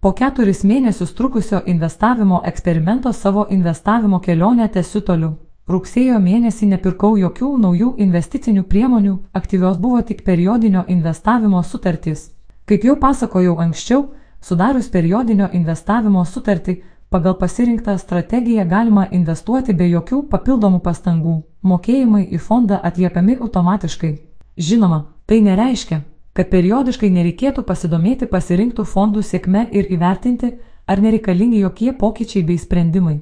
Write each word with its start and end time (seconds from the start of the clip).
Po 0.00 0.14
keturis 0.16 0.62
mėnesius 0.64 1.10
trukusio 1.12 1.58
investavimo 1.68 2.38
eksperimento 2.50 3.10
savo 3.12 3.42
investavimo 3.50 4.20
kelionę 4.24 4.68
tęsiu 4.72 5.02
toliau. 5.08 5.34
Rugsėjo 5.68 6.16
mėnesį 6.24 6.68
nepirkau 6.70 7.18
jokių 7.20 7.48
naujų 7.64 7.90
investicinių 8.04 8.62
priemonių, 8.70 9.12
aktyvios 9.40 9.76
buvo 9.82 10.00
tik 10.10 10.22
periodinio 10.24 10.86
investavimo 10.88 11.60
sutartys. 11.62 12.22
Kaip 12.64 12.86
jau 12.88 12.96
pasakojau 13.02 13.58
anksčiau, 13.66 14.06
sudarius 14.40 14.88
periodinio 14.88 15.50
investavimo 15.52 16.24
sutartį, 16.24 16.78
pagal 17.10 17.36
pasirinktą 17.42 17.98
strategiją 17.98 18.64
galima 18.72 19.04
investuoti 19.10 19.76
be 19.76 19.90
jokių 19.90 20.22
papildomų 20.32 20.80
pastangų, 20.80 21.42
mokėjimai 21.62 22.24
į 22.24 22.40
fondą 22.48 22.80
atliekami 22.82 23.36
automatiškai. 23.36 24.14
Žinoma, 24.56 25.04
tai 25.26 25.42
nereiškia, 25.44 26.00
kad 26.40 26.48
periodiškai 26.48 27.10
nereikėtų 27.12 27.66
pasidomėti 27.68 28.24
pasirinktų 28.30 28.86
fondų 28.88 29.20
sėkme 29.28 29.66
ir 29.76 29.90
įvertinti, 29.92 30.54
ar 30.88 31.02
nereikalingi 31.04 31.58
jokie 31.60 31.90
pokyčiai 31.92 32.46
bei 32.48 32.56
sprendimai. 32.56 33.18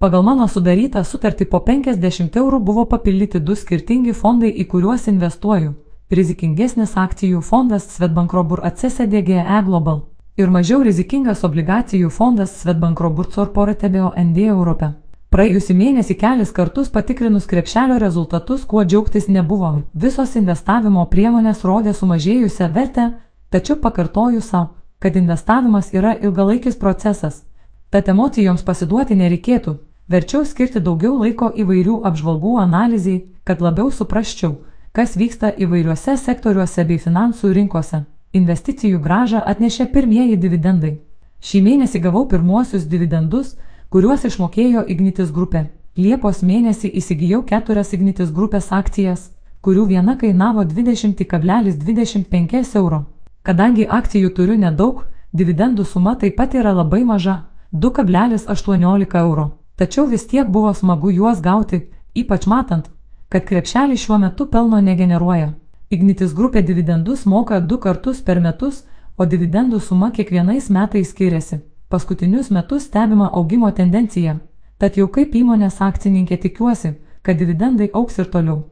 Pagal 0.00 0.24
mano 0.24 0.46
sudarytą 0.48 1.02
sutartį 1.04 1.50
po 1.52 1.60
50 1.66 2.38
eurų 2.40 2.62
buvo 2.64 2.86
papildyti 2.88 3.42
du 3.44 3.52
skirtingi 3.52 4.14
fondai, 4.16 4.48
į 4.56 4.64
kuriuos 4.72 5.04
investuoju. 5.12 5.74
Rizikingesnis 6.08 6.96
akcijų 6.96 7.42
fondas 7.44 7.90
Svetbankrobur 7.92 8.64
ACSDGE 8.64 9.44
Global 9.68 10.00
ir 10.40 10.48
mažiau 10.48 10.80
rizikingas 10.80 11.44
obligacijų 11.44 12.08
fondas 12.08 12.56
Svetbankrobur 12.62 13.28
Corporate 13.36 13.92
BOND 13.92 14.38
Europe. 14.46 14.94
Praėjusį 15.32 15.74
mėnesį 15.76 16.16
kelis 16.20 16.50
kartus 16.52 16.90
patikrinus 16.92 17.46
krepšelio 17.48 17.98
rezultatus, 18.02 18.66
kuo 18.68 18.84
džiaugtis 18.84 19.28
nebuvo. 19.28 19.70
Visos 19.94 20.34
investavimo 20.36 21.06
priemonės 21.12 21.62
rodė 21.64 21.94
sumažėjusią 21.96 22.68
vertę, 22.74 23.06
tačiau 23.48 23.78
pakartoju 23.80 24.42
savo, 24.44 24.74
kad 25.00 25.16
investavimas 25.16 25.94
yra 25.94 26.12
ilgalaikis 26.20 26.76
procesas. 26.76 27.46
Tad 27.90 28.12
emocijoms 28.12 28.62
pasiduoti 28.62 29.16
nereikėtų, 29.16 29.78
Verčiau 30.12 30.42
skirti 30.44 30.80
daugiau 30.82 31.14
laiko 31.16 31.46
įvairių 31.62 32.00
apžvalgų 32.08 32.56
analizai, 32.60 33.22
kad 33.48 33.62
labiau 33.64 33.90
suprasčiau, 33.90 34.56
kas 34.92 35.14
vyksta 35.16 35.52
įvairiuose 35.64 36.16
sektoriuose 36.18 36.84
bei 36.88 36.98
finansų 36.98 37.52
rinkose. 37.56 38.02
Investicijų 38.36 38.98
gražą 39.04 39.40
atnešė 39.52 39.86
pirmieji 39.94 40.36
dividendai. 40.42 40.92
Šį 41.40 41.62
mėnesį 41.68 42.02
gavau 42.02 42.26
pirmuosius 42.28 42.84
dividendus, 42.90 43.54
kuriuos 43.92 44.22
išmokėjo 44.24 44.86
Ignitis 44.88 45.28
grupė. 45.36 45.68
Liepos 46.00 46.40
mėnesį 46.48 46.88
įsigijau 46.96 47.44
keturias 47.44 47.92
Ignitis 47.92 48.32
grupės 48.32 48.72
akcijas, 48.72 49.36
kurių 49.60 49.84
viena 49.90 50.16
kainavo 50.16 50.64
20,25 50.64 52.76
euro. 52.80 53.04
Kadangi 53.44 53.84
akcijų 53.98 54.30
turiu 54.38 54.56
nedaug, 54.62 55.02
dividendų 55.36 55.84
suma 55.84 56.16
taip 56.22 56.38
pat 56.38 56.54
yra 56.54 56.72
labai 56.72 57.02
maža- 57.04 57.36
2,18 57.84 59.18
euro. 59.20 59.44
Tačiau 59.76 60.06
vis 60.08 60.26
tiek 60.26 60.48
buvo 60.48 60.74
smagu 60.74 61.10
juos 61.12 61.40
gauti, 61.40 61.82
ypač 62.14 62.46
matant, 62.46 62.90
kad 63.28 63.44
krepšelis 63.44 64.00
šiuo 64.06 64.18
metu 64.18 64.46
pelno 64.46 64.80
negeneruoja. 64.80 65.52
Ignitis 65.90 66.34
grupė 66.34 66.62
dividendus 66.64 67.26
moka 67.26 67.60
du 67.60 67.78
kartus 67.78 68.22
per 68.22 68.40
metus, 68.40 68.84
o 69.18 69.26
dividendų 69.26 69.80
suma 69.80 70.10
kiekvienais 70.10 70.70
metais 70.70 71.08
skiriasi. 71.10 71.71
Paskutinius 71.92 72.50
metus 72.50 72.82
stebima 72.82 73.30
augimo 73.32 73.70
tendencija, 73.70 74.38
tad 74.78 74.94
jau 74.96 75.10
kaip 75.12 75.34
įmonės 75.36 75.74
akcininkė 75.84 76.38
tikiuosi, 76.44 76.94
kad 77.20 77.36
dividendai 77.36 77.90
auks 77.92 78.16
ir 78.22 78.30
toliau. 78.32 78.62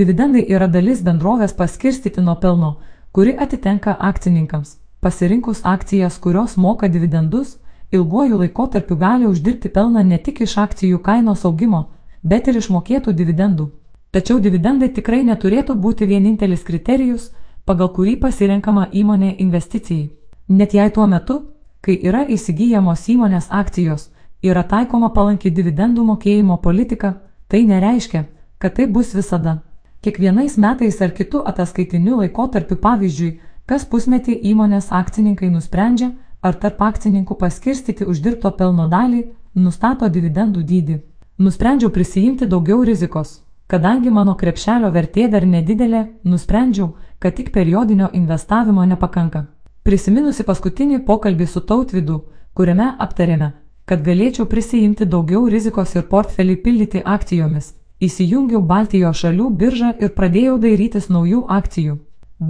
Dividendai 0.00 0.44
yra 0.54 0.68
dalis 0.76 1.02
bendrovės 1.08 1.56
paskirstyti 1.58 2.22
nuo 2.22 2.36
pelno, 2.44 2.70
kuri 3.10 3.34
atitenka 3.46 3.96
akcininkams. 4.10 4.76
Pasirinkus 5.00 5.64
akcijas, 5.72 6.20
kurios 6.22 6.56
moka 6.56 6.86
dividendus, 6.88 7.56
ilguoju 7.90 8.38
laikotarpiu 8.44 9.00
gali 9.02 9.26
uždirbti 9.26 9.74
pelną 9.74 10.06
ne 10.06 10.22
tik 10.22 10.40
iš 10.46 10.56
akcijų 10.68 11.02
kainos 11.02 11.44
augimo, 11.50 11.84
bet 12.22 12.46
ir 12.46 12.62
iš 12.62 12.70
mokėtų 12.70 13.18
dividendų. 13.24 13.70
Tačiau 14.14 14.38
dividendai 14.38 14.92
tikrai 14.94 15.24
neturėtų 15.26 15.74
būti 15.74 16.06
vienintelis 16.06 16.62
kriterijus, 16.62 17.32
pagal 17.66 17.90
kurį 17.98 18.20
pasirenkama 18.22 18.86
įmonė 18.92 19.34
investicijai. 19.38 20.10
Net 20.48 20.78
jei 20.78 20.90
tuo 20.94 21.10
metu, 21.10 21.42
kai 21.80 21.98
yra 22.02 22.24
įsigijamos 22.26 23.06
įmonės 23.08 23.48
akcijos, 23.50 24.10
yra 24.42 24.62
taikoma 24.62 25.10
palanki 25.14 25.50
dividendų 25.50 26.04
mokėjimo 26.12 26.58
politika, 26.62 27.14
tai 27.48 27.64
nereiškia, 27.66 28.24
kad 28.58 28.76
tai 28.76 28.86
bus 28.86 29.14
visada. 29.14 29.62
Kiekvienais 30.02 30.56
metais 30.62 31.00
ar 31.02 31.10
kitų 31.10 31.42
ataskaitinių 31.50 32.20
laikotarpių 32.22 32.76
pavyzdžiui, 32.84 33.32
kas 33.66 33.84
pusmetį 33.84 34.36
įmonės 34.52 34.92
akcininkai 34.94 35.50
nusprendžia, 35.50 36.12
ar 36.42 36.54
tarp 36.54 36.82
akcininkų 36.82 37.34
paskirstyti 37.40 38.06
uždirbto 38.06 38.52
pelno 38.54 38.86
dalį, 38.88 39.24
nustato 39.54 40.08
dividendų 40.08 40.62
dydį. 40.62 41.00
Nusprendžiau 41.38 41.90
prisijimti 41.90 42.46
daugiau 42.46 42.84
rizikos. 42.86 43.40
Kadangi 43.68 44.10
mano 44.10 44.34
krepšelio 44.34 44.88
vertė 44.94 45.26
dar 45.28 45.44
nedidelė, 45.46 46.06
nusprendžiau, 46.24 46.94
kad 47.18 47.34
tik 47.36 47.50
periodinio 47.52 48.08
investavimo 48.14 48.84
nepakanka. 48.86 49.44
Prisiminusi 49.88 50.44
paskutinį 50.44 50.98
pokalbį 51.06 51.46
su 51.48 51.62
tautvidu, 51.68 52.18
kuriame 52.52 52.90
aptarėme, 53.00 53.46
kad 53.88 54.02
galėčiau 54.04 54.44
prisijimti 54.44 55.06
daugiau 55.08 55.46
rizikos 55.48 55.94
ir 55.96 56.02
portfelį 56.10 56.56
pildyti 56.64 57.00
akcijomis, 57.14 57.70
įsijungiau 58.04 58.60
Baltijos 58.72 59.22
šalių 59.22 59.46
biržą 59.62 59.94
ir 60.04 60.12
pradėjau 60.18 60.58
dairytis 60.64 61.08
naujų 61.08 61.40
akcijų. 61.56 61.94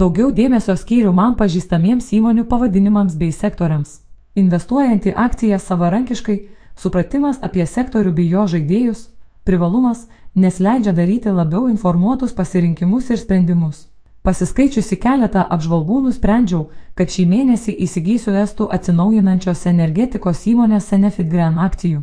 Daugiau 0.01 0.33
dėmesio 0.35 0.75
skyriu 0.81 1.13
man 1.15 1.37
pažįstamiems 1.39 2.11
įmonių 2.19 2.43
pavadinimams 2.51 3.15
bei 3.21 3.31
sektoriams. 3.31 4.01
Investuojant 4.35 5.07
į 5.07 5.15
akcijas 5.15 5.69
savarankiškai, 5.71 6.37
supratimas 6.75 7.39
apie 7.41 7.63
sektorių 7.63 8.11
bei 8.19 8.27
jo 8.33 8.49
žaidėjus, 8.51 9.05
privalumas, 9.47 10.09
nes 10.35 10.59
leidžia 10.59 10.91
daryti 10.91 11.31
labiau 11.31 11.69
informuotus 11.71 12.35
pasirinkimus 12.35 13.09
ir 13.15 13.23
sprendimus. 13.23 13.87
Pasiskaičiusi 14.29 14.99
keletą 15.01 15.41
apžvalgų 15.55 15.95
nusprendžiau, 16.05 16.61
kad 16.93 17.09
šį 17.09 17.23
mėnesį 17.31 17.73
įsigysiu 17.85 18.31
estų 18.37 18.65
atsinaujinančios 18.75 19.61
energetikos 19.71 20.43
įmonės 20.51 20.89
Senefit 20.91 21.27
Grand 21.31 21.57
akcijų. 21.63 21.99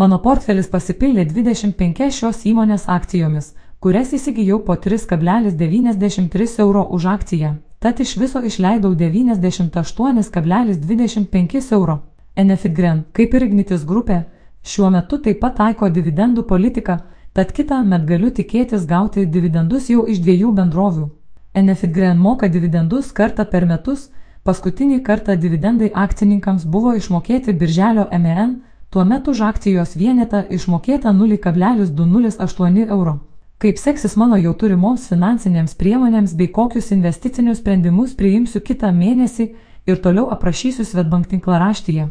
Mano 0.00 0.18
portfelis 0.26 0.68
pasipildė 0.74 1.22
25 1.30 2.10
šios 2.18 2.38
įmonės 2.50 2.84
akcijomis, 2.96 3.46
kurias 3.80 4.08
įsigijau 4.18 4.58
po 4.66 4.74
3,93 4.88 6.60
euro 6.66 6.82
už 6.98 7.02
akciją, 7.14 7.50
tad 7.80 7.94
iš 8.04 8.10
viso 8.20 8.40
išleidau 8.50 8.92
98,25 9.04 11.72
euro. 11.78 11.96
Enefitgren, 12.36 12.98
kaip 13.16 13.30
ir 13.32 13.42
Ignitis 13.48 13.82
grupė, 13.88 14.18
šiuo 14.60 14.88
metu 14.92 15.16
taip 15.24 15.40
pat 15.40 15.56
taiko 15.62 15.88
dividendų 15.88 16.44
politiką, 16.52 16.94
tad 17.32 17.48
kitą 17.56 17.80
met 17.88 18.04
galiu 18.12 18.28
tikėtis 18.28 18.84
gauti 18.94 19.20
dividendus 19.24 19.88
jau 19.88 20.04
iš 20.04 20.20
dviejų 20.20 20.52
bendrovių. 20.60 21.08
Enefitgren 21.54 22.18
moka 22.18 22.48
dividendus 22.48 23.10
kartą 23.12 23.44
per 23.44 23.66
metus, 23.68 24.06
paskutinį 24.48 25.02
kartą 25.04 25.34
dividendai 25.36 25.90
akcininkams 26.04 26.64
buvo 26.64 26.94
išmokėti 26.96 27.52
birželio 27.52 28.06
MEN, 28.24 28.54
tuo 28.90 29.04
metu 29.04 29.34
už 29.36 29.42
akcijos 29.50 29.92
vienetą 29.96 30.40
išmokėta 30.58 31.12
0,208 31.12 32.88
euro. 32.88 33.18
Kaip 33.62 33.78
seksis 33.78 34.16
mano 34.16 34.40
jau 34.40 34.54
turimoms 34.58 35.04
finansinėms 35.12 35.76
priemonėms 35.78 36.32
bei 36.40 36.48
kokius 36.48 36.90
investicinius 36.96 37.60
sprendimus 37.60 38.16
priimsiu 38.16 38.64
kitą 38.64 38.88
mėnesį 38.96 39.52
ir 39.86 40.02
toliau 40.02 40.30
aprašysiu 40.34 40.88
Svetbank 40.88 41.28
tinklaraštyje. 41.30 42.08